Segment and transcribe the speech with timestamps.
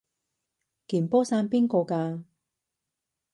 [0.87, 2.23] 件波衫邊個㗎？